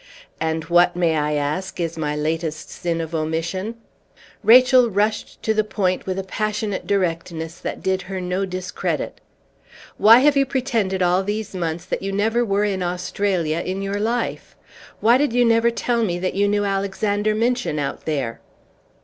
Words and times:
"And 0.39 0.63
what, 0.63 0.95
may 0.95 1.15
I 1.15 1.33
ask, 1.33 1.79
is 1.79 1.95
my 1.95 2.15
latest 2.15 2.71
sin 2.71 2.99
of 3.01 3.13
omission?" 3.13 3.75
Rachel 4.43 4.89
rushed 4.89 5.43
to 5.43 5.53
the 5.53 5.63
point 5.63 6.07
with 6.07 6.17
a 6.17 6.23
passionate 6.23 6.87
directness 6.87 7.59
that 7.59 7.83
did 7.83 8.01
her 8.09 8.19
no 8.19 8.43
discredit. 8.47 9.21
"Why 9.97 10.17
have 10.21 10.35
you 10.35 10.47
pretended 10.47 11.03
all 11.03 11.21
these 11.23 11.53
months 11.53 11.85
that 11.85 12.01
you 12.01 12.11
never 12.11 12.43
were 12.43 12.63
in 12.65 12.81
Australia 12.81 13.59
in 13.59 13.83
your 13.83 13.99
life? 13.99 14.55
Why 15.01 15.19
did 15.19 15.33
you 15.33 15.45
never 15.45 15.69
tell 15.69 16.03
me 16.03 16.17
that 16.17 16.33
you 16.33 16.47
knew 16.47 16.65
Alexander 16.65 17.35
Minchin 17.35 17.77
out 17.77 18.05
there?" 18.05 18.41